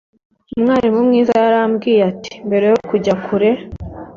Umwarimu 0.57 0.99
mwiza 1.07 1.33
yarambwiye 1.43 2.01
ati 2.11 2.31
Mbere 2.47 2.65
yo 2.71 2.77
kujya 2.89 3.13
kure 3.25 3.49